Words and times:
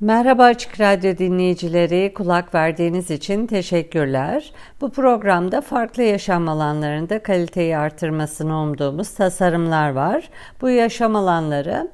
Merhaba 0.00 0.44
Açık 0.44 0.80
Radyo 0.80 1.18
dinleyicileri, 1.18 2.12
kulak 2.14 2.54
verdiğiniz 2.54 3.10
için 3.10 3.46
teşekkürler. 3.46 4.52
Bu 4.80 4.90
programda 4.90 5.60
farklı 5.60 6.02
yaşam 6.02 6.48
alanlarında 6.48 7.22
kaliteyi 7.22 7.76
artırmasını 7.76 8.62
umduğumuz 8.62 9.14
tasarımlar 9.14 9.90
var. 9.90 10.30
Bu 10.60 10.70
yaşam 10.70 11.16
alanları 11.16 11.88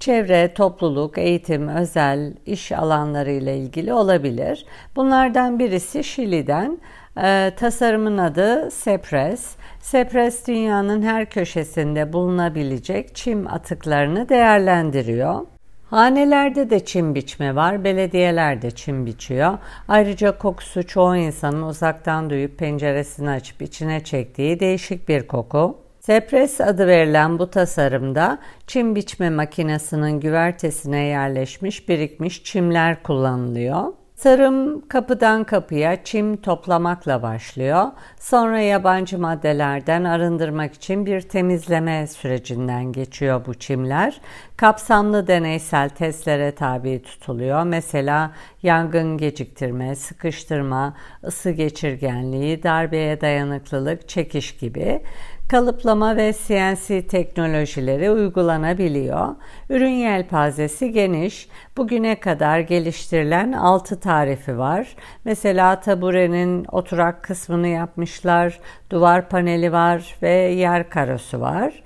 çevre, 0.00 0.54
topluluk, 0.54 1.18
eğitim, 1.18 1.68
özel, 1.68 2.34
iş 2.46 2.72
alanları 2.72 3.30
ile 3.30 3.56
ilgili 3.58 3.92
olabilir. 3.92 4.66
Bunlardan 4.96 5.58
birisi 5.58 6.04
Şili'den. 6.04 6.78
Ee, 7.22 7.52
tasarımın 7.56 8.18
adı 8.18 8.70
Sepres. 8.70 9.56
Sepres 9.80 10.48
dünyanın 10.48 11.02
her 11.02 11.30
köşesinde 11.30 12.12
bulunabilecek 12.12 13.14
çim 13.14 13.46
atıklarını 13.46 14.28
değerlendiriyor. 14.28 15.55
Hanelerde 15.90 16.70
de 16.70 16.84
çim 16.84 17.14
biçme 17.14 17.54
var, 17.54 17.84
belediyeler 17.84 18.62
de 18.62 18.70
çim 18.70 19.06
biçiyor. 19.06 19.58
Ayrıca 19.88 20.38
kokusu 20.38 20.86
çoğu 20.86 21.16
insanın 21.16 21.62
uzaktan 21.62 22.30
duyup 22.30 22.58
penceresini 22.58 23.30
açıp 23.30 23.62
içine 23.62 24.04
çektiği 24.04 24.60
değişik 24.60 25.08
bir 25.08 25.26
koku. 25.26 25.78
Sepres 26.00 26.60
adı 26.60 26.86
verilen 26.86 27.38
bu 27.38 27.50
tasarımda 27.50 28.38
çim 28.66 28.94
biçme 28.94 29.30
makinesinin 29.30 30.20
güvertesine 30.20 31.04
yerleşmiş 31.04 31.88
birikmiş 31.88 32.44
çimler 32.44 33.02
kullanılıyor. 33.02 33.92
Sarım 34.16 34.88
kapıdan 34.88 35.44
kapıya 35.44 36.04
çim 36.04 36.36
toplamakla 36.36 37.22
başlıyor. 37.22 37.84
Sonra 38.20 38.60
yabancı 38.60 39.18
maddelerden 39.18 40.04
arındırmak 40.04 40.74
için 40.74 41.06
bir 41.06 41.20
temizleme 41.20 42.06
sürecinden 42.06 42.92
geçiyor 42.92 43.46
bu 43.46 43.54
çimler. 43.54 44.20
Kapsamlı 44.56 45.26
deneysel 45.26 45.88
testlere 45.88 46.54
tabi 46.54 47.02
tutuluyor. 47.02 47.62
Mesela 47.62 48.32
yangın 48.62 49.18
geciktirme, 49.18 49.94
sıkıştırma, 49.94 50.94
ısı 51.24 51.50
geçirgenliği, 51.50 52.62
darbeye 52.62 53.20
dayanıklılık, 53.20 54.08
çekiş 54.08 54.56
gibi 54.56 55.02
kalıplama 55.48 56.16
ve 56.16 56.32
CNC 56.46 57.06
teknolojileri 57.06 58.10
uygulanabiliyor. 58.10 59.28
Ürün 59.70 59.90
yelpazesi 59.90 60.92
geniş. 60.92 61.48
Bugüne 61.76 62.20
kadar 62.20 62.60
geliştirilen 62.60 63.52
6 63.52 64.00
tarifi 64.00 64.58
var. 64.58 64.96
Mesela 65.24 65.80
taburenin 65.80 66.66
oturak 66.72 67.22
kısmını 67.22 67.68
yapmışlar, 67.68 68.58
duvar 68.90 69.28
paneli 69.28 69.72
var 69.72 70.16
ve 70.22 70.30
yer 70.32 70.90
karosu 70.90 71.40
var. 71.40 71.82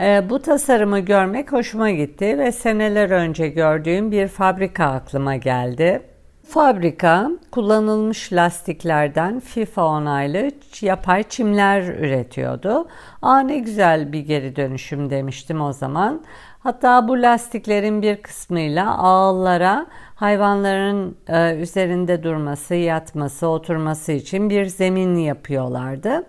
E, 0.00 0.30
bu 0.30 0.42
tasarımı 0.42 0.98
görmek 0.98 1.52
hoşuma 1.52 1.90
gitti 1.90 2.38
ve 2.38 2.52
seneler 2.52 3.10
önce 3.10 3.48
gördüğüm 3.48 4.12
bir 4.12 4.28
fabrika 4.28 4.84
aklıma 4.86 5.36
geldi. 5.36 6.02
Fabrika 6.48 7.30
kullanılmış 7.50 8.32
lastiklerden 8.32 9.40
FIFA 9.40 9.84
onaylı 9.84 10.50
yapay 10.80 11.22
çimler 11.22 11.82
üretiyordu. 11.82 12.88
Aa 13.22 13.40
ne 13.40 13.58
güzel 13.58 14.12
bir 14.12 14.20
geri 14.20 14.56
dönüşüm 14.56 15.10
demiştim 15.10 15.60
o 15.60 15.72
zaman. 15.72 16.22
Hatta 16.58 17.08
bu 17.08 17.22
lastiklerin 17.22 18.02
bir 18.02 18.22
kısmıyla 18.22 18.98
ağıllara 18.98 19.86
hayvanların 20.18 21.16
e, 21.28 21.54
üzerinde 21.56 22.22
durması, 22.22 22.74
yatması, 22.74 23.48
oturması 23.48 24.12
için 24.12 24.50
bir 24.50 24.66
zemin 24.66 25.16
yapıyorlardı. 25.16 26.24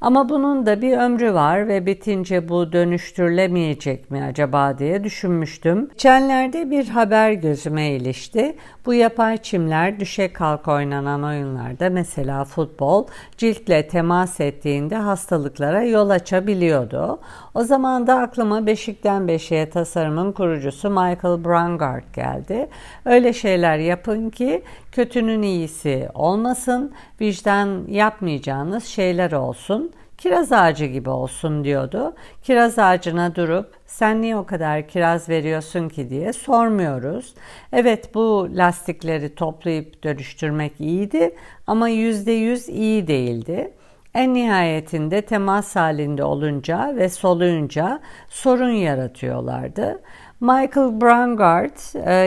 Ama 0.00 0.28
bunun 0.28 0.66
da 0.66 0.82
bir 0.82 0.98
ömrü 0.98 1.34
var 1.34 1.68
ve 1.68 1.86
bitince 1.86 2.48
bu 2.48 2.72
dönüştürülemeyecek 2.72 4.10
mi 4.10 4.22
acaba 4.22 4.78
diye 4.78 5.04
düşünmüştüm. 5.04 5.88
Geçenlerde 5.88 6.70
bir 6.70 6.88
haber 6.88 7.32
gözüme 7.32 7.90
ilişti. 7.90 8.56
Bu 8.86 8.94
yapay 8.94 9.36
çimler 9.36 10.00
düşe 10.00 10.32
kalk 10.32 10.68
oynanan 10.68 11.22
oyunlarda 11.22 11.90
mesela 11.90 12.44
futbol 12.44 13.06
ciltle 13.36 13.88
temas 13.88 14.40
ettiğinde 14.40 14.96
hastalıklara 14.96 15.82
yol 15.82 16.10
açabiliyordu. 16.10 17.18
O 17.54 17.64
zaman 17.64 18.06
da 18.06 18.14
aklıma 18.14 18.66
Beşikten 18.66 19.28
Beşiğe 19.28 19.70
tasarımın 19.70 20.32
kurucusu 20.32 20.90
Michael 20.90 21.44
Brangard 21.44 22.14
geldi. 22.14 22.68
Öyle 23.04 23.32
şeyler 23.34 23.78
yapın 23.78 24.30
ki 24.30 24.62
kötünün 24.92 25.42
iyisi 25.42 26.08
olmasın, 26.14 26.92
vicdan 27.20 27.84
yapmayacağınız 27.88 28.84
şeyler 28.84 29.32
olsun, 29.32 29.92
kiraz 30.18 30.52
ağacı 30.52 30.84
gibi 30.84 31.10
olsun 31.10 31.64
diyordu. 31.64 32.14
Kiraz 32.42 32.78
ağacına 32.78 33.34
durup 33.34 33.70
sen 33.86 34.22
niye 34.22 34.36
o 34.36 34.46
kadar 34.46 34.88
kiraz 34.88 35.28
veriyorsun 35.28 35.88
ki 35.88 36.10
diye 36.10 36.32
sormuyoruz. 36.32 37.34
Evet 37.72 38.14
bu 38.14 38.48
lastikleri 38.54 39.34
toplayıp 39.34 40.04
dönüştürmek 40.04 40.80
iyiydi 40.80 41.34
ama 41.66 41.88
yüzde 41.88 42.32
yüz 42.32 42.68
iyi 42.68 43.06
değildi. 43.06 43.72
En 44.14 44.34
nihayetinde 44.34 45.22
temas 45.22 45.76
halinde 45.76 46.24
olunca 46.24 46.92
ve 46.96 47.08
soluyunca 47.08 48.00
sorun 48.28 48.72
yaratıyorlardı. 48.72 50.02
Michael 50.44 51.00
Brangard 51.00 51.76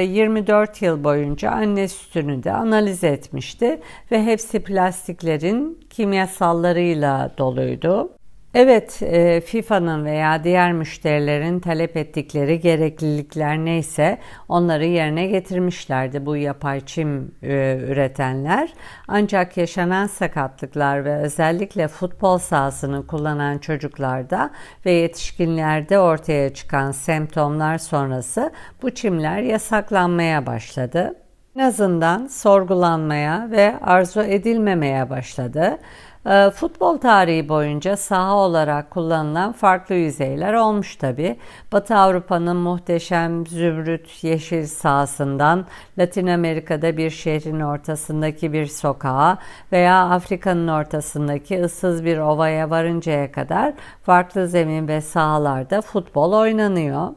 24 0.02 0.84
e, 0.84 0.86
yıl 0.86 1.04
boyunca 1.04 1.52
anne 1.52 1.88
sütünü 1.88 2.44
de 2.44 2.52
analiz 2.52 3.04
etmişti 3.04 3.82
ve 4.12 4.24
hepsi 4.24 4.64
plastiklerin 4.64 5.80
kimyasallarıyla 5.90 7.32
doluydu. 7.38 8.17
Evet, 8.60 9.02
e, 9.02 9.42
FIFA'nın 9.42 10.06
veya 10.06 10.44
diğer 10.44 10.74
müşterilerin 10.74 11.60
talep 11.60 11.98
ettikleri 11.98 12.60
gereklilikler 12.60 13.58
neyse 13.58 14.18
onları 14.50 14.86
yerine 14.86 15.28
getirmişlerdi 15.28 16.26
bu 16.26 16.38
yapay 16.38 16.86
çim 16.86 17.32
e, 17.44 17.80
üretenler. 17.88 18.74
Ancak 19.08 19.58
yaşanan 19.58 20.08
sakatlıklar 20.08 21.06
ve 21.06 21.16
özellikle 21.16 21.88
futbol 21.88 22.38
sahasını 22.38 23.08
kullanan 23.08 23.58
çocuklarda 23.58 24.52
ve 24.86 24.92
yetişkinlerde 24.92 26.00
ortaya 26.00 26.54
çıkan 26.54 26.92
semptomlar 26.92 27.78
sonrası 27.78 28.52
bu 28.82 28.90
çimler 28.90 29.42
yasaklanmaya 29.42 30.46
başladı. 30.46 31.16
En 31.58 31.62
azından 31.62 32.28
sorgulanmaya 32.28 33.48
ve 33.52 33.80
arzu 33.82 34.22
edilmemeye 34.22 35.10
başladı. 35.10 35.78
Ee, 36.28 36.50
futbol 36.50 36.98
tarihi 36.98 37.50
boyunca 37.50 37.98
saha 37.98 38.36
olarak 38.36 38.92
kullanılan 38.92 39.52
farklı 39.52 39.96
yüzeyler 39.96 40.54
olmuş 40.54 40.96
tabi. 40.96 41.38
Batı 41.72 41.96
Avrupa'nın 41.96 42.58
muhteşem 42.58 43.48
zümrüt 43.48 44.24
yeşil 44.24 44.66
sahasından 44.66 45.66
Latin 45.98 46.28
Amerika'da 46.28 46.98
bir 46.98 47.10
şehrin 47.10 47.60
ortasındaki 47.60 48.54
bir 48.54 48.66
sokağa 48.66 49.38
veya 49.72 50.10
Afrika'nın 50.10 50.68
ortasındaki 50.68 51.62
ıssız 51.62 52.06
bir 52.06 52.18
ovaya 52.18 52.70
varıncaya 52.70 53.32
kadar 53.32 53.74
farklı 54.04 54.48
zemin 54.48 54.88
ve 54.88 55.02
sahalarda 55.02 55.82
futbol 55.82 56.34
oynanıyor. 56.34 57.10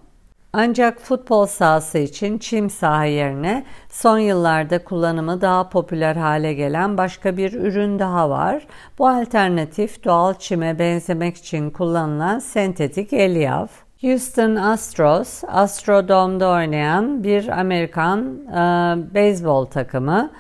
Ancak 0.53 1.01
futbol 1.01 1.47
sahası 1.47 1.99
için 1.99 2.39
çim 2.39 2.71
saha 2.71 3.05
yerine 3.05 3.65
son 3.89 4.19
yıllarda 4.19 4.85
kullanımı 4.85 5.41
daha 5.41 5.69
popüler 5.69 6.17
hale 6.17 6.55
gelen 6.55 6.99
başka 6.99 7.37
bir 7.37 7.53
ürün 7.53 7.99
daha 7.99 8.31
var. 8.31 8.67
Bu 8.99 9.09
alternatif 9.09 10.05
doğal 10.05 10.35
çime 10.35 10.79
benzemek 10.79 11.37
için 11.37 11.71
kullanılan 11.71 12.39
sentetik 12.39 13.13
elyaf. 13.13 13.71
Houston 14.01 14.57
Astros, 14.57 15.43
Astrodome'da 15.49 16.51
oynayan 16.51 17.25
bir 17.25 17.49
Amerikan 17.49 18.39
e, 18.49 19.15
beyzbol 19.15 19.65
takımı. 19.65 20.31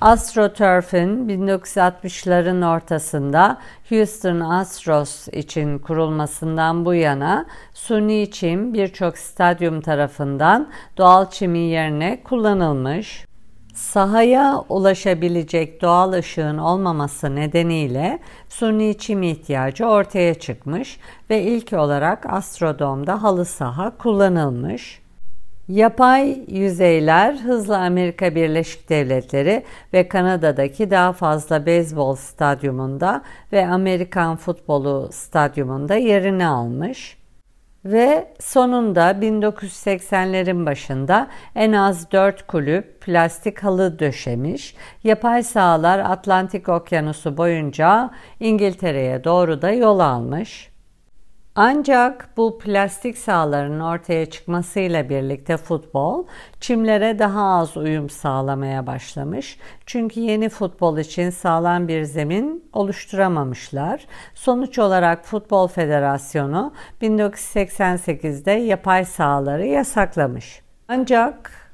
AstroTurf'in 0.00 1.28
1960'ların 1.28 2.74
ortasında 2.76 3.58
Houston 3.88 4.40
Astros 4.40 5.28
için 5.28 5.78
kurulmasından 5.78 6.84
bu 6.84 6.94
yana 6.94 7.46
suni 7.74 8.30
çim 8.30 8.74
birçok 8.74 9.18
stadyum 9.18 9.80
tarafından 9.80 10.68
doğal 10.96 11.30
çimin 11.30 11.68
yerine 11.68 12.22
kullanılmış. 12.22 13.24
Sahaya 13.74 14.64
ulaşabilecek 14.68 15.82
doğal 15.82 16.12
ışığın 16.12 16.58
olmaması 16.58 17.34
nedeniyle 17.34 18.18
suni 18.48 18.98
çim 18.98 19.22
ihtiyacı 19.22 19.86
ortaya 19.86 20.34
çıkmış 20.34 21.00
ve 21.30 21.42
ilk 21.42 21.72
olarak 21.72 22.26
Astrodom'da 22.32 23.22
halı 23.22 23.44
saha 23.44 23.96
kullanılmış. 23.96 25.07
Yapay 25.68 26.44
yüzeyler 26.48 27.34
hızla 27.34 27.78
Amerika 27.78 28.34
Birleşik 28.34 28.88
Devletleri 28.88 29.64
ve 29.92 30.08
Kanada'daki 30.08 30.90
daha 30.90 31.12
fazla 31.12 31.66
beyzbol 31.66 32.14
stadyumunda 32.14 33.22
ve 33.52 33.66
Amerikan 33.66 34.36
futbolu 34.36 35.08
stadyumunda 35.12 35.94
yerini 35.94 36.46
almış. 36.46 37.18
Ve 37.84 38.34
sonunda 38.40 39.10
1980'lerin 39.10 40.66
başında 40.66 41.28
en 41.54 41.72
az 41.72 42.12
4 42.12 42.46
kulüp 42.46 43.00
plastik 43.00 43.58
halı 43.58 43.98
döşemiş. 43.98 44.74
Yapay 45.04 45.42
sahalar 45.42 45.98
Atlantik 45.98 46.68
Okyanusu 46.68 47.36
boyunca 47.36 48.10
İngiltere'ye 48.40 49.24
doğru 49.24 49.62
da 49.62 49.70
yol 49.70 49.98
almış. 49.98 50.67
Ancak 51.54 52.28
bu 52.36 52.58
plastik 52.58 53.18
sahaların 53.18 53.80
ortaya 53.80 54.26
çıkmasıyla 54.26 55.08
birlikte 55.08 55.56
futbol 55.56 56.26
çimlere 56.60 57.18
daha 57.18 57.58
az 57.58 57.76
uyum 57.76 58.10
sağlamaya 58.10 58.86
başlamış. 58.86 59.58
Çünkü 59.86 60.20
yeni 60.20 60.48
futbol 60.48 60.98
için 60.98 61.30
sağlam 61.30 61.88
bir 61.88 62.02
zemin 62.02 62.70
oluşturamamışlar. 62.72 64.06
Sonuç 64.34 64.78
olarak 64.78 65.24
Futbol 65.24 65.68
Federasyonu 65.68 66.72
1988'de 67.02 68.52
yapay 68.52 69.04
sahaları 69.04 69.66
yasaklamış. 69.66 70.62
Ancak 70.88 71.67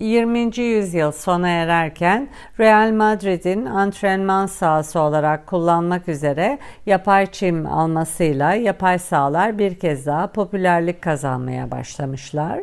20. 0.00 0.60
yüzyıl 0.60 1.12
sona 1.12 1.48
ererken 1.48 2.28
Real 2.60 2.92
Madrid'in 2.92 3.66
antrenman 3.66 4.46
sahası 4.46 5.00
olarak 5.00 5.46
kullanmak 5.46 6.08
üzere 6.08 6.58
yapay 6.86 7.26
çim 7.26 7.66
almasıyla 7.66 8.54
yapay 8.54 8.98
sahalar 8.98 9.58
bir 9.58 9.78
kez 9.78 10.06
daha 10.06 10.26
popülerlik 10.32 11.02
kazanmaya 11.02 11.70
başlamışlar. 11.70 12.60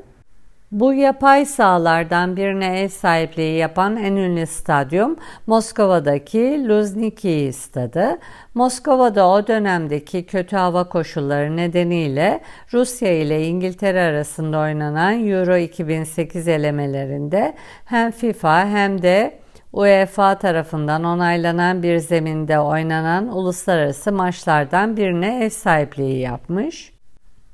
Bu 0.75 0.93
yapay 0.93 1.45
sahalardan 1.45 2.37
birine 2.37 2.79
ev 2.81 2.87
sahipliği 2.87 3.57
yapan 3.57 3.97
en 3.97 4.15
ünlü 4.15 4.47
stadyum 4.47 5.15
Moskova'daki 5.47 6.67
Luzniki 6.69 7.51
stadı. 7.53 8.19
Moskova'da 8.53 9.29
o 9.29 9.47
dönemdeki 9.47 10.25
kötü 10.25 10.55
hava 10.55 10.89
koşulları 10.89 11.57
nedeniyle 11.57 12.41
Rusya 12.73 13.11
ile 13.11 13.47
İngiltere 13.47 14.01
arasında 14.01 14.59
oynanan 14.59 15.27
Euro 15.27 15.57
2008 15.57 16.47
elemelerinde 16.47 17.55
hem 17.85 18.11
FIFA 18.11 18.67
hem 18.67 19.01
de 19.01 19.39
UEFA 19.73 20.37
tarafından 20.37 21.03
onaylanan 21.03 21.83
bir 21.83 21.97
zeminde 21.97 22.59
oynanan 22.59 23.27
uluslararası 23.27 24.11
maçlardan 24.11 24.97
birine 24.97 25.45
ev 25.45 25.49
sahipliği 25.49 26.19
yapmış. 26.19 26.94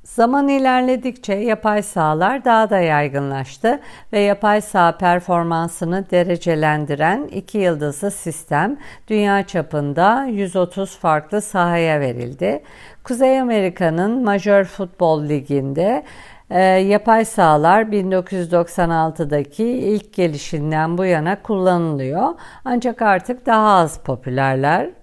Zaman 0.03 0.47
ilerledikçe 0.47 1.33
yapay 1.33 1.81
sahalar 1.81 2.45
daha 2.45 2.69
da 2.69 2.79
yaygınlaştı 2.79 3.79
ve 4.13 4.19
yapay 4.19 4.61
saha 4.61 4.97
performansını 4.97 6.05
derecelendiren 6.11 7.29
iki 7.31 7.57
yıldızlı 7.57 8.11
sistem 8.11 8.77
dünya 9.07 9.47
çapında 9.47 10.25
130 10.25 10.97
farklı 10.97 11.41
sahaya 11.41 11.99
verildi. 11.99 12.63
Kuzey 13.03 13.41
Amerika'nın 13.41 14.23
Major 14.23 14.63
Futbol 14.63 15.23
Ligi'nde 15.23 16.03
e, 16.49 16.61
yapay 16.63 17.25
sahalar 17.25 17.83
1996'daki 17.83 19.63
ilk 19.63 20.13
gelişinden 20.13 20.97
bu 20.97 21.05
yana 21.05 21.41
kullanılıyor 21.41 22.27
ancak 22.65 23.01
artık 23.01 23.45
daha 23.45 23.67
az 23.67 23.99
popülerler. 24.03 25.00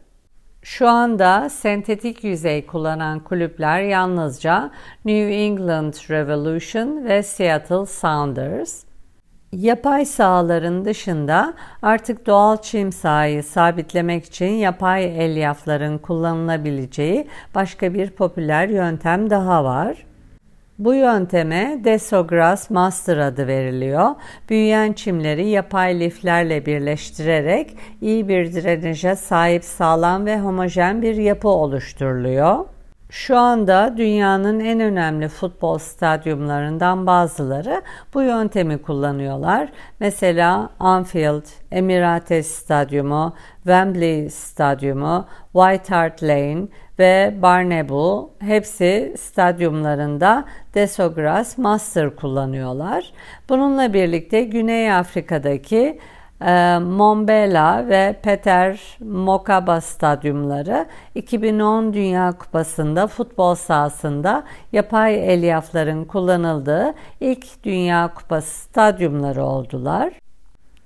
Şu 0.62 0.88
anda 0.88 1.50
sentetik 1.50 2.24
yüzey 2.24 2.66
kullanan 2.66 3.20
kulüpler 3.20 3.80
yalnızca 3.82 4.70
New 5.04 5.34
England 5.34 5.94
Revolution 6.10 7.04
ve 7.04 7.22
Seattle 7.22 7.86
Sounders. 7.86 8.84
Yapay 9.52 10.04
sahaların 10.04 10.84
dışında 10.84 11.54
artık 11.82 12.26
doğal 12.26 12.56
çim 12.56 12.92
sahayı 12.92 13.42
sabitlemek 13.42 14.24
için 14.24 14.50
yapay 14.50 15.24
elyafların 15.24 15.98
kullanılabileceği 15.98 17.28
başka 17.54 17.94
bir 17.94 18.10
popüler 18.10 18.68
yöntem 18.68 19.30
daha 19.30 19.64
var. 19.64 20.06
Bu 20.78 20.94
yönteme 20.94 21.80
Desogras 21.84 22.70
Master 22.70 23.16
adı 23.16 23.46
veriliyor. 23.46 24.14
Büyüyen 24.48 24.92
çimleri 24.92 25.48
yapay 25.48 26.00
liflerle 26.00 26.66
birleştirerek 26.66 27.76
iyi 28.00 28.28
bir 28.28 28.52
drenaja 28.54 29.16
sahip 29.16 29.64
sağlam 29.64 30.26
ve 30.26 30.40
homojen 30.40 31.02
bir 31.02 31.14
yapı 31.14 31.48
oluşturuluyor. 31.48 32.64
Şu 33.10 33.36
anda 33.36 33.94
dünyanın 33.96 34.60
en 34.60 34.80
önemli 34.80 35.28
futbol 35.28 35.78
stadyumlarından 35.78 37.06
bazıları 37.06 37.82
bu 38.14 38.22
yöntemi 38.22 38.82
kullanıyorlar. 38.82 39.68
Mesela 40.00 40.70
Anfield, 40.80 41.44
Emirates 41.72 42.46
Stadyumu, 42.46 43.34
Wembley 43.56 44.30
Stadyumu, 44.30 45.26
White 45.52 45.94
Hart 45.94 46.22
Lane 46.22 46.66
ve 46.98 47.34
Barnable 47.42 48.28
hepsi 48.38 49.14
stadyumlarında 49.18 50.44
Desogras 50.74 51.58
Master 51.58 52.16
kullanıyorlar. 52.16 53.12
Bununla 53.48 53.92
birlikte 53.92 54.42
Güney 54.42 54.92
Afrika'daki 54.92 55.98
e, 56.40 56.78
Mombela 56.78 57.88
ve 57.88 58.16
Peter 58.22 58.80
Mokaba 59.00 59.80
stadyumları 59.80 60.86
2010 61.14 61.92
Dünya 61.92 62.32
Kupası'nda 62.32 63.06
futbol 63.06 63.54
sahasında 63.54 64.44
yapay 64.72 65.32
elyafların 65.34 66.04
kullanıldığı 66.04 66.94
ilk 67.20 67.64
Dünya 67.64 68.14
Kupası 68.14 68.60
stadyumları 68.60 69.44
oldular. 69.44 70.12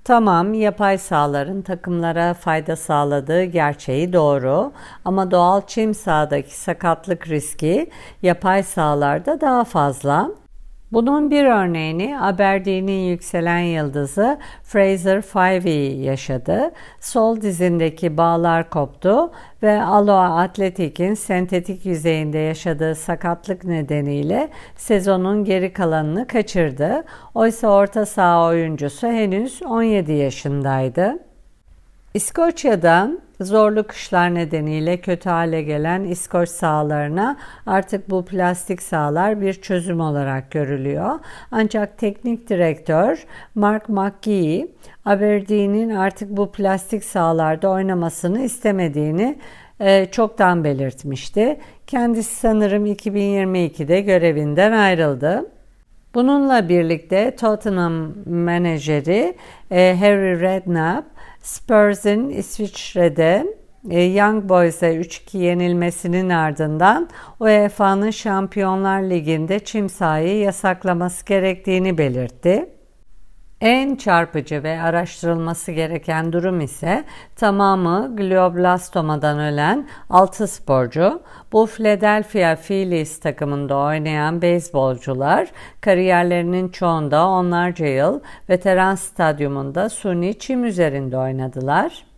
Tamam, 0.03 0.53
yapay 0.53 0.97
sahaların 0.97 1.61
takımlara 1.61 2.33
fayda 2.33 2.75
sağladığı 2.75 3.43
gerçeği 3.43 4.13
doğru 4.13 4.71
ama 5.05 5.31
doğal 5.31 5.61
çim 5.67 5.93
sahadaki 5.93 6.55
sakatlık 6.59 7.29
riski 7.29 7.89
yapay 8.21 8.63
sahalarda 8.63 9.41
daha 9.41 9.63
fazla. 9.63 10.42
Bunun 10.93 11.31
bir 11.31 11.45
örneğini 11.45 12.19
Aberdeen'in 12.21 13.09
yükselen 13.09 13.59
yıldızı 13.59 14.39
Fraser 14.63 15.21
Fivey 15.21 15.97
yaşadı. 15.97 16.71
Sol 16.99 17.41
dizindeki 17.41 18.17
bağlar 18.17 18.69
koptu 18.69 19.31
ve 19.63 19.83
Aloha 19.83 20.37
Atletik'in 20.37 21.13
sentetik 21.13 21.85
yüzeyinde 21.85 22.37
yaşadığı 22.37 22.95
sakatlık 22.95 23.63
nedeniyle 23.63 24.49
sezonun 24.75 25.43
geri 25.43 25.73
kalanını 25.73 26.27
kaçırdı. 26.27 27.03
Oysa 27.35 27.67
orta 27.67 28.05
saha 28.05 28.47
oyuncusu 28.47 29.07
henüz 29.07 29.61
17 29.63 30.11
yaşındaydı. 30.11 31.19
İskoçya'dan 32.13 33.19
zorlu 33.43 33.87
kışlar 33.87 34.35
nedeniyle 34.35 34.97
kötü 34.97 35.29
hale 35.29 35.61
gelen 35.61 36.03
İskoç 36.03 36.49
sahalarına 36.49 37.37
artık 37.65 38.09
bu 38.09 38.25
plastik 38.25 38.81
sahalar 38.81 39.41
bir 39.41 39.53
çözüm 39.53 39.99
olarak 39.99 40.51
görülüyor. 40.51 41.19
Ancak 41.51 41.97
teknik 41.97 42.49
direktör 42.49 43.25
Mark 43.55 43.89
McGee, 43.89 44.67
Aberdeen'in 45.05 45.89
artık 45.89 46.29
bu 46.29 46.51
plastik 46.51 47.03
sahalarda 47.03 47.69
oynamasını 47.69 48.41
istemediğini 48.41 49.39
e, 49.79 50.05
çoktan 50.05 50.63
belirtmişti. 50.63 51.59
Kendisi 51.87 52.35
sanırım 52.35 52.85
2022'de 52.85 54.01
görevinden 54.01 54.71
ayrıldı. 54.71 55.45
Bununla 56.15 56.69
birlikte 56.69 57.35
Tottenham 57.35 58.13
menajeri 58.25 59.35
e, 59.71 59.95
Harry 59.99 60.41
Redknapp 60.41 61.12
Spurs'in 61.43 62.29
İsviçre'de 62.29 63.57
e, 63.89 64.01
Young 64.01 64.49
Boys'e 64.49 64.95
3-2 64.95 65.37
yenilmesinin 65.37 66.29
ardından 66.29 67.09
UEFA'nın 67.39 68.11
Şampiyonlar 68.11 69.01
Ligi'nde 69.01 69.59
çim 69.59 69.89
sahayı 69.89 70.37
yasaklaması 70.37 71.25
gerektiğini 71.25 71.97
belirtti. 71.97 72.69
En 73.63 73.95
çarpıcı 73.95 74.63
ve 74.63 74.81
araştırılması 74.81 75.71
gereken 75.71 76.33
durum 76.33 76.61
ise 76.61 77.03
tamamı 77.35 78.15
glioblastomadan 78.15 79.39
ölen 79.39 79.87
6 80.09 80.47
sporcu. 80.47 81.21
Bu 81.53 81.65
Philadelphia 81.65 82.55
Phillies 82.55 83.19
takımında 83.19 83.77
oynayan 83.77 84.41
beyzbolcular 84.41 85.51
kariyerlerinin 85.81 86.69
çoğunda 86.69 87.27
onlarca 87.27 87.85
yıl 87.85 88.19
veteran 88.49 88.95
stadyumunda 88.95 89.89
suni 89.89 90.39
çim 90.39 90.65
üzerinde 90.65 91.17
oynadılar. 91.17 92.12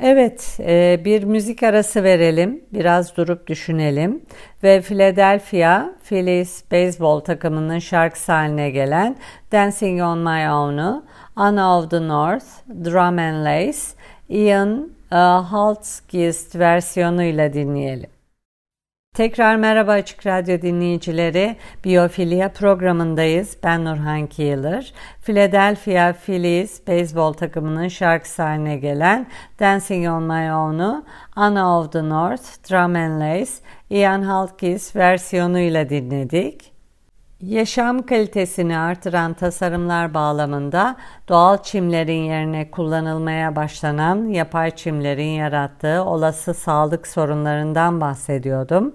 Evet, 0.00 0.58
e, 0.60 1.00
bir 1.04 1.24
müzik 1.24 1.62
arası 1.62 2.02
verelim, 2.04 2.64
biraz 2.72 3.16
durup 3.16 3.46
düşünelim 3.46 4.22
ve 4.62 4.80
Philadelphia 4.80 5.86
Phillies 6.08 6.64
beyzbol 6.70 7.20
takımının 7.20 7.78
şarkısı 7.78 8.32
haline 8.32 8.70
gelen 8.70 9.16
Dancing 9.52 10.02
on 10.02 10.18
My 10.18 10.50
Own'u 10.50 11.04
Anna 11.36 11.78
of 11.78 11.90
the 11.90 12.08
North, 12.08 12.46
Drum 12.84 13.18
and 13.18 13.44
Lace, 13.44 13.78
Ian 14.28 14.90
uh, 15.12 15.52
Haltgist 15.52 16.56
versiyonuyla 16.56 17.52
dinleyelim. 17.52 18.17
Tekrar 19.18 19.56
merhaba 19.56 19.92
Açık 19.92 20.26
Radyo 20.26 20.62
dinleyicileri. 20.62 21.56
Biyofilya 21.84 22.52
programındayız. 22.52 23.56
Ben 23.64 23.84
Nurhan 23.84 24.26
Keeler. 24.26 24.92
Philadelphia 25.22 26.12
Phillies 26.12 26.86
beyzbol 26.86 27.32
takımının 27.32 27.88
şarkısı 27.88 28.42
haline 28.42 28.76
gelen 28.76 29.26
Dancing 29.60 30.08
on 30.08 30.22
My 30.22 30.52
Own'u 30.52 31.04
Anna 31.36 31.78
of 31.78 31.92
the 31.92 32.08
North, 32.08 32.70
Drum 32.70 32.96
and 32.96 33.20
Lace, 33.20 33.52
Ian 33.90 34.22
Halkis 34.22 34.96
versiyonuyla 34.96 35.88
dinledik. 35.88 36.77
Yaşam 37.42 38.06
kalitesini 38.06 38.78
artıran 38.78 39.34
tasarımlar 39.34 40.14
bağlamında 40.14 40.96
doğal 41.28 41.62
çimlerin 41.62 42.22
yerine 42.22 42.70
kullanılmaya 42.70 43.56
başlanan 43.56 44.28
yapay 44.28 44.70
çimlerin 44.70 45.30
yarattığı 45.30 46.04
olası 46.04 46.54
sağlık 46.54 47.06
sorunlarından 47.06 48.00
bahsediyordum. 48.00 48.94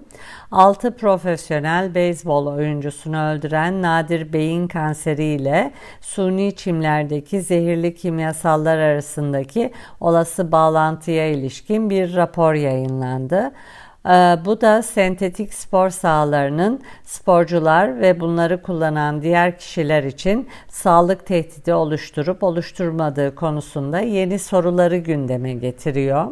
6 0.50 0.96
profesyonel 0.96 1.94
beyzbol 1.94 2.46
oyuncusunu 2.46 3.26
öldüren 3.26 3.82
nadir 3.82 4.32
beyin 4.32 4.68
kanseri 4.68 5.24
ile 5.24 5.72
suni 6.00 6.56
çimlerdeki 6.56 7.42
zehirli 7.42 7.94
kimyasallar 7.94 8.78
arasındaki 8.78 9.72
olası 10.00 10.52
bağlantıya 10.52 11.28
ilişkin 11.30 11.90
bir 11.90 12.16
rapor 12.16 12.54
yayınlandı. 12.54 13.52
Ee, 14.06 14.38
bu 14.44 14.60
da 14.60 14.82
sentetik 14.82 15.54
spor 15.54 15.90
sahalarının 15.90 16.80
sporcular 17.04 18.00
ve 18.00 18.20
bunları 18.20 18.62
kullanan 18.62 19.22
diğer 19.22 19.58
kişiler 19.58 20.04
için 20.04 20.48
sağlık 20.68 21.26
tehdidi 21.26 21.74
oluşturup 21.74 22.42
oluşturmadığı 22.42 23.34
konusunda 23.34 24.00
yeni 24.00 24.38
soruları 24.38 24.96
gündeme 24.96 25.52
getiriyor. 25.52 26.26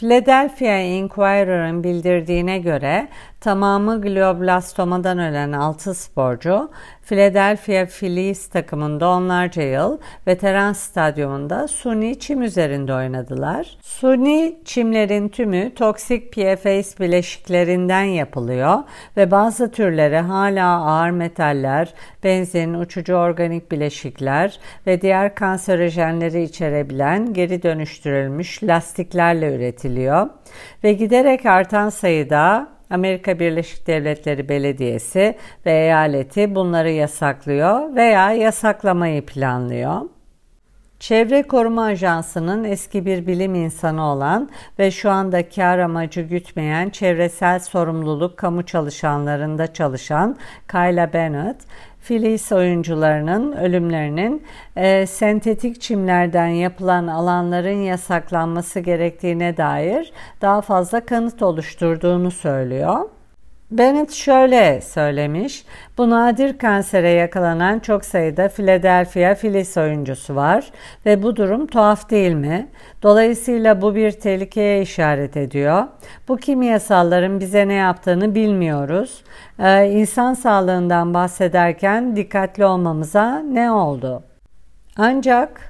Philadelphia 0.00 0.78
Inquirer'ın 0.78 1.84
bildirdiğine 1.84 2.58
göre 2.58 3.08
tamamı 3.40 4.00
glioblastomadan 4.00 5.18
ölen 5.18 5.52
6 5.52 5.94
sporcu 5.94 6.70
Philadelphia 7.10 7.86
Phillies 7.86 8.48
takımında 8.48 9.08
onlarca 9.08 9.62
yıl 9.62 9.98
veteran 10.26 10.72
stadyumunda 10.72 11.68
suni 11.68 12.18
çim 12.18 12.42
üzerinde 12.42 12.94
oynadılar. 12.94 13.78
Suni 13.82 14.56
çimlerin 14.64 15.28
tümü 15.28 15.74
toksik 15.74 16.32
PFAS 16.32 17.00
bileşiklerinden 17.00 18.02
yapılıyor 18.02 18.78
ve 19.16 19.30
bazı 19.30 19.70
türleri 19.70 20.18
hala 20.18 20.84
ağır 20.84 21.10
metaller, 21.10 21.94
benzin, 22.24 22.74
uçucu 22.74 23.14
organik 23.14 23.72
bileşikler 23.72 24.58
ve 24.86 25.00
diğer 25.00 25.34
kanserojenleri 25.34 26.42
içerebilen 26.42 27.32
geri 27.32 27.62
dönüştürülmüş 27.62 28.62
lastiklerle 28.62 29.56
üretiliyor 29.56 30.28
ve 30.84 30.92
giderek 30.92 31.46
artan 31.46 31.88
sayıda 31.88 32.79
Amerika 32.90 33.38
Birleşik 33.38 33.86
Devletleri 33.86 34.48
Belediyesi 34.48 35.36
ve 35.66 35.72
eyaleti 35.72 36.54
bunları 36.54 36.90
yasaklıyor 36.90 37.94
veya 37.94 38.32
yasaklamayı 38.32 39.26
planlıyor. 39.26 40.00
Çevre 41.00 41.42
Koruma 41.42 41.84
Ajansı'nın 41.84 42.64
eski 42.64 43.06
bir 43.06 43.26
bilim 43.26 43.54
insanı 43.54 44.04
olan 44.04 44.50
ve 44.78 44.90
şu 44.90 45.10
anda 45.10 45.48
kar 45.48 45.78
amacı 45.78 46.20
gütmeyen 46.20 46.90
çevresel 46.90 47.58
sorumluluk 47.58 48.36
kamu 48.36 48.66
çalışanlarında 48.66 49.72
çalışan 49.72 50.36
Kayla 50.66 51.12
Bennett, 51.12 51.56
Filis 52.00 52.52
oyuncularının 52.52 53.52
ölümlerinin 53.52 54.42
e, 54.76 55.06
sentetik 55.06 55.80
çimlerden 55.80 56.46
yapılan 56.46 57.06
alanların 57.06 57.80
yasaklanması 57.82 58.80
gerektiğine 58.80 59.56
dair 59.56 60.12
daha 60.40 60.60
fazla 60.60 61.06
kanıt 61.06 61.42
oluşturduğunu 61.42 62.30
söylüyor. 62.30 63.08
Bennett 63.70 64.12
şöyle 64.12 64.80
söylemiş, 64.80 65.64
bu 65.98 66.10
nadir 66.10 66.58
kansere 66.58 67.10
yakalanan 67.10 67.78
çok 67.78 68.04
sayıda 68.04 68.48
Philadelphia 68.48 69.34
Phillies 69.34 69.76
oyuncusu 69.76 70.36
var 70.36 70.70
ve 71.06 71.22
bu 71.22 71.36
durum 71.36 71.66
tuhaf 71.66 72.10
değil 72.10 72.34
mi? 72.34 72.68
Dolayısıyla 73.02 73.82
bu 73.82 73.94
bir 73.94 74.10
tehlikeye 74.10 74.82
işaret 74.82 75.36
ediyor. 75.36 75.84
Bu 76.28 76.36
kimyasalların 76.36 77.40
bize 77.40 77.68
ne 77.68 77.74
yaptığını 77.74 78.34
bilmiyoruz. 78.34 79.24
Ee, 79.58 79.90
insan 79.90 80.34
sağlığından 80.34 81.14
bahsederken 81.14 82.16
dikkatli 82.16 82.64
olmamıza 82.64 83.38
ne 83.38 83.70
oldu? 83.70 84.22
Ancak 84.96 85.69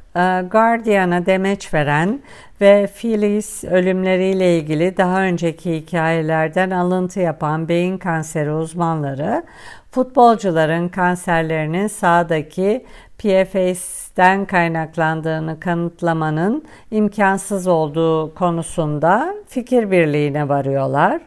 Guardian'a 0.51 1.27
demeç 1.27 1.75
veren 1.75 2.21
ve 2.61 2.89
Phyllis 3.01 3.65
ölümleriyle 3.65 4.59
ilgili 4.59 4.97
daha 4.97 5.23
önceki 5.23 5.75
hikayelerden 5.75 6.71
alıntı 6.71 7.21
yapan 7.21 7.69
beyin 7.69 7.99
kanseri 7.99 8.53
uzmanları 8.53 9.43
futbolcuların 9.91 10.89
kanserlerinin 10.89 11.87
sağdaki 11.87 12.87
PFAS'den 13.19 14.45
kaynaklandığını 14.45 15.61
kanıtlamanın 15.61 16.65
imkansız 16.91 17.67
olduğu 17.67 18.35
konusunda 18.35 19.35
fikir 19.49 19.91
birliğine 19.91 20.49
varıyorlar. 20.49 21.21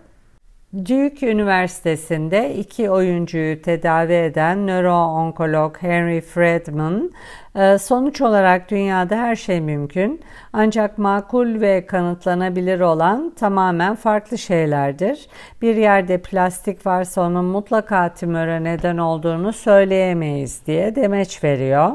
Duke 0.73 1.31
Üniversitesi'nde 1.31 2.55
iki 2.55 2.89
oyuncuyu 2.89 3.61
tedavi 3.61 4.13
eden 4.13 4.67
nöroonkolog 4.67 5.77
Henry 5.77 6.21
Friedman, 6.21 7.11
e, 7.55 7.77
sonuç 7.77 8.21
olarak 8.21 8.71
dünyada 8.71 9.15
her 9.15 9.35
şey 9.35 9.61
mümkün 9.61 10.21
ancak 10.53 10.97
makul 10.97 11.61
ve 11.61 11.85
kanıtlanabilir 11.85 12.79
olan 12.79 13.33
tamamen 13.35 13.95
farklı 13.95 14.37
şeylerdir. 14.37 15.27
Bir 15.61 15.75
yerde 15.75 16.21
plastik 16.21 16.85
varsa 16.85 17.21
onun 17.21 17.45
mutlaka 17.45 18.13
tümöre 18.13 18.63
neden 18.63 18.97
olduğunu 18.97 19.53
söyleyemeyiz 19.53 20.67
diye 20.67 20.95
demeç 20.95 21.43
veriyor. 21.43 21.91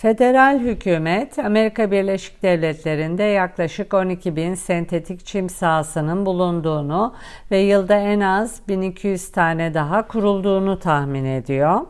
Federal 0.00 0.58
hükümet 0.58 1.38
Amerika 1.38 1.90
Birleşik 1.90 2.42
Devletleri'nde 2.42 3.22
yaklaşık 3.22 3.94
12 3.94 4.36
bin 4.36 4.54
sentetik 4.54 5.26
çim 5.26 5.48
sahasının 5.48 6.26
bulunduğunu 6.26 7.14
ve 7.50 7.58
yılda 7.58 7.96
en 7.96 8.20
az 8.20 8.60
1200 8.68 9.32
tane 9.32 9.74
daha 9.74 10.08
kurulduğunu 10.08 10.78
tahmin 10.78 11.24
ediyor. 11.24 11.80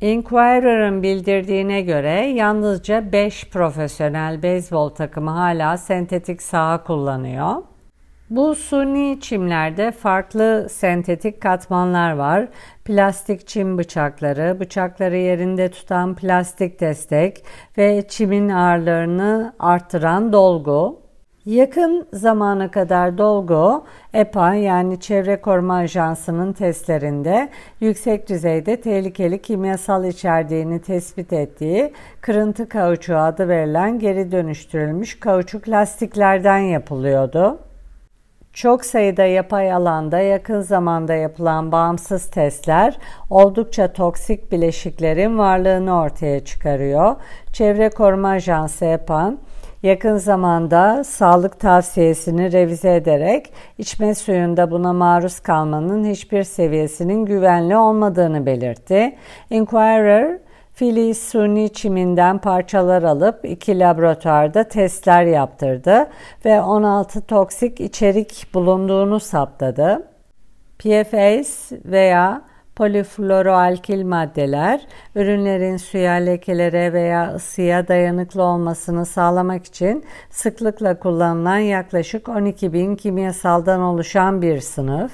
Inquirer'ın 0.00 1.02
bildirdiğine 1.02 1.80
göre 1.80 2.26
yalnızca 2.26 3.12
5 3.12 3.50
profesyonel 3.50 4.42
beyzbol 4.42 4.88
takımı 4.88 5.30
hala 5.30 5.76
sentetik 5.76 6.42
saha 6.42 6.84
kullanıyor. 6.84 7.56
Bu 8.32 8.54
suni 8.54 9.18
çimlerde 9.20 9.90
farklı 9.90 10.66
sentetik 10.70 11.40
katmanlar 11.40 12.12
var. 12.12 12.48
Plastik 12.84 13.46
çim 13.46 13.78
bıçakları, 13.78 14.60
bıçakları 14.60 15.16
yerinde 15.16 15.70
tutan 15.70 16.14
plastik 16.14 16.80
destek 16.80 17.44
ve 17.78 18.08
çimin 18.08 18.48
ağırlığını 18.48 19.54
arttıran 19.58 20.32
dolgu. 20.32 21.00
Yakın 21.44 22.08
zamana 22.12 22.70
kadar 22.70 23.18
dolgu, 23.18 23.84
EPA 24.14 24.54
yani 24.54 25.00
Çevre 25.00 25.40
Koruma 25.40 25.74
Ajansı'nın 25.74 26.52
testlerinde 26.52 27.48
yüksek 27.80 28.28
düzeyde 28.28 28.80
tehlikeli 28.80 29.42
kimyasal 29.42 30.04
içerdiğini 30.04 30.80
tespit 30.80 31.32
ettiği 31.32 31.92
kırıntı 32.20 32.68
kauçuğu 32.68 33.16
adı 33.16 33.48
verilen 33.48 33.98
geri 33.98 34.32
dönüştürülmüş 34.32 35.20
kauçuk 35.20 35.68
lastiklerden 35.68 36.58
yapılıyordu. 36.58 37.71
Çok 38.52 38.84
sayıda 38.84 39.24
yapay 39.24 39.72
alanda 39.72 40.18
yakın 40.18 40.60
zamanda 40.60 41.14
yapılan 41.14 41.72
bağımsız 41.72 42.30
testler 42.30 42.98
oldukça 43.30 43.92
toksik 43.92 44.52
bileşiklerin 44.52 45.38
varlığını 45.38 46.00
ortaya 46.00 46.44
çıkarıyor. 46.44 47.16
Çevre 47.52 47.90
Koruma 47.90 48.28
Ajansı 48.28 48.84
EPAN 48.84 49.38
yakın 49.82 50.16
zamanda 50.16 51.04
sağlık 51.04 51.60
tavsiyesini 51.60 52.52
revize 52.52 52.94
ederek 52.94 53.52
içme 53.78 54.14
suyunda 54.14 54.70
buna 54.70 54.92
maruz 54.92 55.40
kalmanın 55.40 56.04
hiçbir 56.04 56.42
seviyesinin 56.42 57.26
güvenli 57.26 57.76
olmadığını 57.76 58.46
belirtti. 58.46 59.16
Inquirer 59.50 60.38
Fili 60.74 61.14
suni 61.14 61.72
çiminden 61.72 62.38
parçalar 62.38 63.02
alıp 63.02 63.44
iki 63.44 63.78
laboratuvarda 63.78 64.64
testler 64.64 65.24
yaptırdı 65.24 66.06
ve 66.44 66.60
16 66.60 67.20
toksik 67.20 67.80
içerik 67.80 68.46
bulunduğunu 68.54 69.20
saptadı. 69.20 70.08
PFAS 70.78 71.72
veya 71.84 72.42
polifluoroalkil 72.76 74.04
maddeler 74.04 74.86
ürünlerin 75.14 75.76
suya, 75.76 76.12
lekelere 76.12 76.92
veya 76.92 77.34
ısıya 77.34 77.88
dayanıklı 77.88 78.42
olmasını 78.42 79.06
sağlamak 79.06 79.64
için 79.64 80.04
sıklıkla 80.30 80.98
kullanılan 80.98 81.58
yaklaşık 81.58 82.28
12 82.28 82.72
bin 82.72 82.96
kimyasaldan 82.96 83.80
oluşan 83.80 84.42
bir 84.42 84.60
sınıf. 84.60 85.12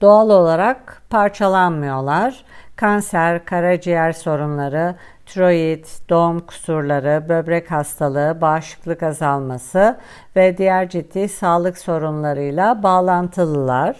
Doğal 0.00 0.30
olarak 0.30 1.02
parçalanmıyorlar 1.10 2.44
kanser, 2.78 3.44
karaciğer 3.44 4.12
sorunları, 4.12 4.94
tiroid, 5.26 5.84
doğum 6.10 6.40
kusurları, 6.40 7.28
böbrek 7.28 7.70
hastalığı, 7.70 8.38
bağışıklık 8.40 9.02
azalması 9.02 9.98
ve 10.36 10.58
diğer 10.58 10.88
ciddi 10.88 11.28
sağlık 11.28 11.78
sorunlarıyla 11.78 12.82
bağlantılılar. 12.82 13.96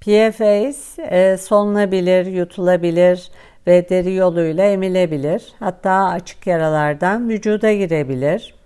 PFAS 0.00 0.98
e, 0.98 1.36
solunabilir, 1.36 2.26
yutulabilir 2.26 3.30
ve 3.66 3.88
deri 3.88 4.14
yoluyla 4.14 4.64
emilebilir. 4.64 5.52
Hatta 5.58 5.92
açık 5.92 6.46
yaralardan 6.46 7.28
vücuda 7.28 7.72
girebilir. 7.72 8.57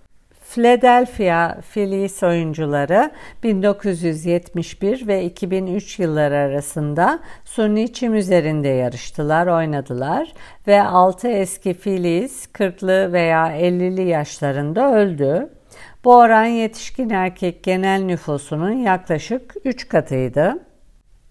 Philadelphia 0.53 1.61
Phillies 1.73 2.23
oyuncuları 2.23 3.11
1971 3.43 5.07
ve 5.07 5.25
2003 5.25 5.99
yılları 5.99 6.35
arasında 6.35 7.19
suni 7.45 7.93
çim 7.93 8.15
üzerinde 8.15 8.67
yarıştılar, 8.67 9.47
oynadılar 9.47 10.33
ve 10.67 10.81
6 10.81 11.27
eski 11.27 11.73
Phillies 11.73 12.45
40'lı 12.45 13.13
veya 13.13 13.47
50'li 13.47 14.03
yaşlarında 14.03 14.95
öldü. 14.95 15.49
Bu 16.03 16.15
oran 16.15 16.45
yetişkin 16.45 17.09
erkek 17.09 17.63
genel 17.63 18.01
nüfusunun 18.01 18.71
yaklaşık 18.71 19.55
3 19.65 19.87
katıydı. 19.87 20.59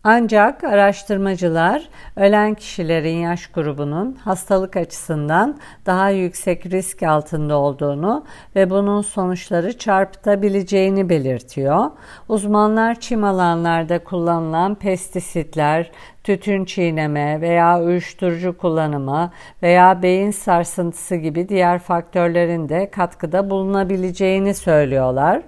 Ancak 0.04 0.64
araştırmacılar 0.64 1.88
ölen 2.16 2.54
kişilerin 2.54 3.16
yaş 3.16 3.46
grubunun 3.46 4.12
hastalık 4.12 4.76
açısından 4.76 5.58
daha 5.86 6.10
yüksek 6.10 6.66
risk 6.66 7.02
altında 7.02 7.56
olduğunu 7.56 8.24
ve 8.56 8.70
bunun 8.70 9.02
sonuçları 9.02 9.78
çarpıtabileceğini 9.78 11.08
belirtiyor. 11.08 11.90
Uzmanlar 12.28 13.00
çim 13.00 13.24
alanlarda 13.24 14.04
kullanılan 14.04 14.74
pestisitler, 14.74 15.90
tütün 16.24 16.64
çiğneme 16.64 17.40
veya 17.40 17.80
uyuşturucu 17.82 18.56
kullanımı 18.56 19.30
veya 19.62 20.02
beyin 20.02 20.30
sarsıntısı 20.30 21.16
gibi 21.16 21.48
diğer 21.48 21.78
faktörlerin 21.78 22.68
de 22.68 22.90
katkıda 22.90 23.50
bulunabileceğini 23.50 24.54
söylüyorlar. 24.54 25.42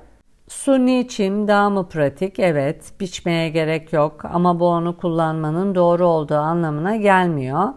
Suni 0.49 1.09
çim 1.09 1.49
daha 1.49 1.71
mı 1.71 1.89
pratik? 1.89 2.39
Evet, 2.39 2.93
biçmeye 3.01 3.49
gerek 3.49 3.93
yok 3.93 4.25
ama 4.25 4.61
bu 4.61 4.67
onu 4.67 4.97
kullanmanın 4.97 5.75
doğru 5.75 6.07
olduğu 6.07 6.37
anlamına 6.37 6.97
gelmiyor. 6.97 7.69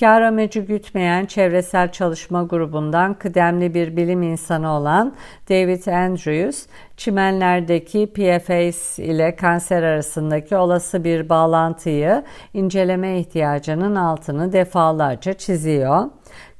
Kar 0.00 0.22
amacı 0.22 0.60
gütmeyen 0.60 1.26
çevresel 1.26 1.92
çalışma 1.92 2.42
grubundan 2.42 3.14
kıdemli 3.14 3.74
bir 3.74 3.96
bilim 3.96 4.22
insanı 4.22 4.70
olan 4.70 5.14
David 5.48 5.86
Andrews, 5.86 6.66
çimenlerdeki 6.96 8.06
PFAS 8.06 8.98
ile 8.98 9.36
kanser 9.36 9.82
arasındaki 9.82 10.56
olası 10.56 11.04
bir 11.04 11.28
bağlantıyı 11.28 12.24
inceleme 12.54 13.18
ihtiyacının 13.18 13.94
altını 13.94 14.52
defalarca 14.52 15.32
çiziyor. 15.32 16.04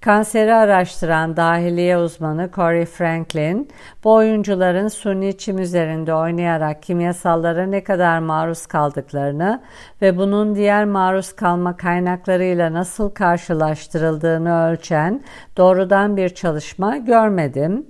Kanseri 0.01 0.55
araştıran 0.55 1.37
dahiliye 1.37 1.99
uzmanı 1.99 2.51
Corey 2.55 2.85
Franklin, 2.85 3.69
bu 4.05 4.13
oyuncuların 4.13 4.89
suni 4.89 5.39
çim 5.39 5.59
üzerinde 5.59 6.15
oynayarak 6.15 6.83
kimyasallara 6.83 7.67
ne 7.67 7.85
kadar 7.85 8.19
maruz 8.19 8.67
kaldıklarını 8.67 9.63
ve 10.03 10.17
bunun 10.17 10.55
diğer 10.55 10.85
maruz 10.85 11.33
kalma 11.33 11.77
kaynaklarıyla 11.77 12.73
nasıl 12.73 13.11
karşılaştırıldığını 13.11 14.71
ölçen 14.71 15.25
doğrudan 15.57 16.17
bir 16.17 16.29
çalışma 16.29 16.97
görmedim 16.97 17.87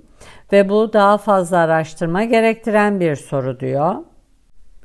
ve 0.51 0.69
bu 0.69 0.93
daha 0.93 1.17
fazla 1.17 1.57
araştırma 1.57 2.23
gerektiren 2.23 2.99
bir 2.99 3.15
soru 3.15 3.59
diyor. 3.59 3.95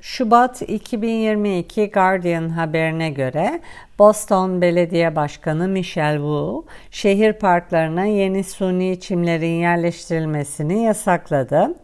Şubat 0.00 0.62
2022 0.62 1.90
Guardian 1.90 2.48
haberine 2.48 3.10
göre 3.10 3.60
Boston 3.98 4.60
Belediye 4.60 5.16
Başkanı 5.16 5.68
Michelle 5.68 6.16
Wu, 6.16 6.64
şehir 6.90 7.32
parklarına 7.32 8.04
yeni 8.04 8.44
suni 8.44 9.00
çimlerin 9.00 9.60
yerleştirilmesini 9.60 10.82
yasakladı. 10.82 11.74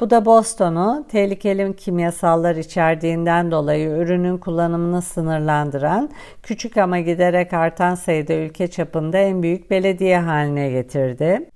Bu 0.00 0.10
da 0.10 0.24
Boston'u 0.24 1.06
tehlikeli 1.08 1.76
kimyasallar 1.76 2.56
içerdiğinden 2.56 3.50
dolayı 3.50 3.88
ürünün 3.88 4.38
kullanımını 4.38 5.02
sınırlandıran, 5.02 6.10
küçük 6.42 6.76
ama 6.76 6.98
giderek 6.98 7.52
artan 7.52 7.94
sayıda 7.94 8.34
ülke 8.34 8.66
çapında 8.66 9.18
en 9.18 9.42
büyük 9.42 9.70
belediye 9.70 10.18
haline 10.18 10.70
getirdi. 10.70 11.50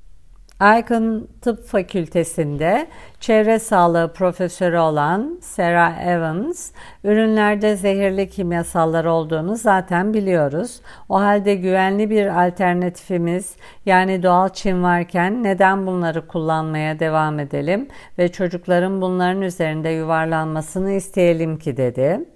Icon 0.60 1.28
Tıp 1.40 1.64
Fakültesi'nde 1.64 2.86
çevre 3.20 3.58
sağlığı 3.58 4.12
profesörü 4.12 4.78
olan 4.78 5.38
Sarah 5.42 6.06
Evans, 6.06 6.70
ürünlerde 7.04 7.76
zehirli 7.76 8.30
kimyasallar 8.30 9.04
olduğunu 9.04 9.56
zaten 9.56 10.14
biliyoruz. 10.14 10.80
O 11.08 11.20
halde 11.20 11.54
güvenli 11.54 12.10
bir 12.10 12.46
alternatifimiz 12.46 13.56
yani 13.86 14.22
doğal 14.22 14.48
çim 14.48 14.82
varken 14.82 15.42
neden 15.42 15.86
bunları 15.86 16.26
kullanmaya 16.26 16.98
devam 16.98 17.38
edelim 17.38 17.88
ve 18.18 18.32
çocukların 18.32 19.00
bunların 19.00 19.42
üzerinde 19.42 19.88
yuvarlanmasını 19.88 20.92
isteyelim 20.92 21.58
ki 21.58 21.76
dedi. 21.76 22.35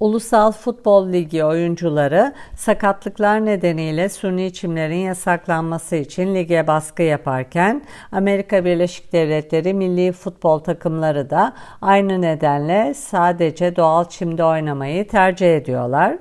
Ulusal 0.00 0.52
Futbol 0.52 1.12
Ligi 1.12 1.44
oyuncuları 1.44 2.32
sakatlıklar 2.56 3.44
nedeniyle 3.44 4.08
suni 4.08 4.46
içimlerin 4.46 4.96
yasaklanması 4.96 5.96
için 5.96 6.34
lige 6.34 6.66
baskı 6.66 7.02
yaparken 7.02 7.82
Amerika 8.12 8.64
Birleşik 8.64 9.12
Devletleri 9.12 9.74
milli 9.74 10.12
futbol 10.12 10.58
takımları 10.58 11.30
da 11.30 11.52
aynı 11.82 12.22
nedenle 12.22 12.94
sadece 12.94 13.76
doğal 13.76 14.04
çimde 14.04 14.44
oynamayı 14.44 15.08
tercih 15.08 15.56
ediyorlar. 15.56 16.18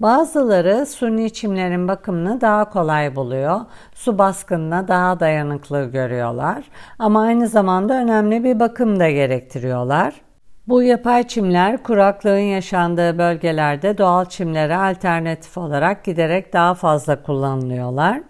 Bazıları 0.00 0.86
suni 0.86 1.32
çimlerin 1.32 1.88
bakımını 1.88 2.40
daha 2.40 2.70
kolay 2.70 3.16
buluyor, 3.16 3.60
su 3.94 4.18
baskınına 4.18 4.88
daha 4.88 5.20
dayanıklı 5.20 5.84
görüyorlar 5.84 6.64
ama 6.98 7.22
aynı 7.22 7.48
zamanda 7.48 7.94
önemli 7.94 8.44
bir 8.44 8.60
bakım 8.60 9.00
da 9.00 9.10
gerektiriyorlar. 9.10 10.27
Bu 10.68 10.82
yapay 10.82 11.26
çimler 11.28 11.82
kuraklığın 11.82 12.38
yaşandığı 12.38 13.18
bölgelerde 13.18 13.98
doğal 13.98 14.24
çimlere 14.24 14.76
alternatif 14.76 15.58
olarak 15.58 16.04
giderek 16.04 16.52
daha 16.52 16.74
fazla 16.74 17.22
kullanılıyorlar. 17.22 18.20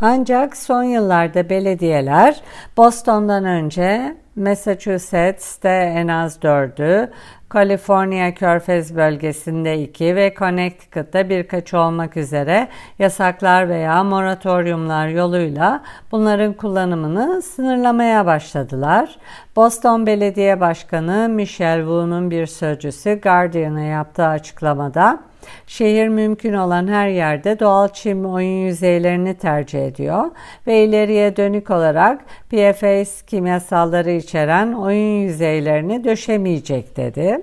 Ancak 0.00 0.56
son 0.56 0.82
yıllarda 0.82 1.50
belediyeler 1.50 2.40
Boston'dan 2.76 3.44
önce 3.44 4.16
Massachusetts'te 4.36 5.68
en 5.68 6.08
az 6.08 6.36
4'ü, 6.36 7.10
Kaliforniya 7.52 8.34
Körfez 8.34 8.96
bölgesinde 8.96 9.82
2 9.82 10.16
ve 10.16 10.34
Connecticut'ta 10.38 11.28
birkaç 11.28 11.74
olmak 11.74 12.16
üzere 12.16 12.68
yasaklar 12.98 13.68
veya 13.68 14.04
moratoriumlar 14.04 15.08
yoluyla 15.08 15.82
bunların 16.12 16.52
kullanımını 16.52 17.42
sınırlamaya 17.42 18.26
başladılar. 18.26 19.16
Boston 19.56 20.06
Belediye 20.06 20.60
Başkanı 20.60 21.28
Michelle 21.28 21.80
Wu'nun 21.82 22.30
bir 22.30 22.46
sözcüsü 22.46 23.20
Guardian'a 23.20 23.80
yaptığı 23.80 24.26
açıklamada 24.26 25.20
Şehir 25.66 26.08
mümkün 26.08 26.52
olan 26.52 26.88
her 26.88 27.08
yerde 27.08 27.60
doğal 27.60 27.88
çim 27.88 28.26
oyun 28.26 28.66
yüzeylerini 28.66 29.34
tercih 29.34 29.86
ediyor 29.86 30.30
ve 30.66 30.84
ileriye 30.84 31.36
dönük 31.36 31.70
olarak 31.70 32.20
PFAS 32.50 33.22
kimyasalları 33.22 34.10
içeren 34.10 34.72
oyun 34.72 35.20
yüzeylerini 35.20 36.04
döşemeyecek 36.04 36.96
dedi. 36.96 37.41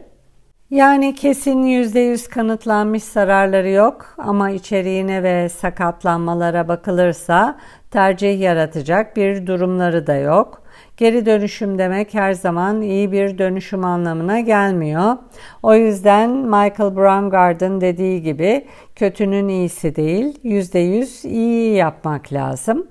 Yani 0.71 1.15
kesin 1.15 1.63
%100 1.63 2.29
kanıtlanmış 2.29 3.03
zararları 3.03 3.69
yok 3.69 4.05
ama 4.17 4.49
içeriğine 4.51 5.23
ve 5.23 5.49
sakatlanmalara 5.49 6.67
bakılırsa 6.67 7.57
tercih 7.91 8.39
yaratacak 8.39 9.17
bir 9.17 9.47
durumları 9.47 10.07
da 10.07 10.15
yok. 10.15 10.63
Geri 10.97 11.25
dönüşüm 11.25 11.77
demek 11.77 12.13
her 12.13 12.33
zaman 12.33 12.81
iyi 12.81 13.11
bir 13.11 13.37
dönüşüm 13.37 13.85
anlamına 13.85 14.39
gelmiyor. 14.39 15.17
O 15.63 15.75
yüzden 15.75 16.29
Michael 16.29 16.95
Braungart'ın 16.95 17.81
dediği 17.81 18.21
gibi 18.21 18.65
kötünün 18.95 19.47
iyisi 19.47 19.95
değil, 19.95 20.39
%100 20.43 21.27
iyi 21.27 21.75
yapmak 21.75 22.33
lazım. 22.33 22.87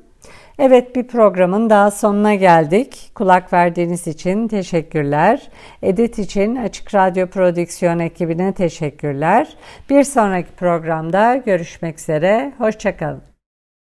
Evet 0.59 0.97
bir 0.97 1.07
programın 1.07 1.71
daha 1.71 1.91
sonuna 1.91 2.35
geldik. 2.35 3.11
Kulak 3.15 3.53
verdiğiniz 3.53 4.07
için 4.07 4.49
teşekkürler. 4.49 5.49
Edit 5.83 6.19
için 6.19 6.57
Açık 6.57 6.95
Radyo 6.95 7.27
Prodüksiyon 7.27 7.99
ekibine 7.99 8.53
teşekkürler. 8.53 9.57
Bir 9.91 10.05
sonraki 10.05 10.53
programda 10.53 11.37
görüşmek 11.37 11.99
üzere. 11.99 12.53
Hoşçakalın. 12.59 13.28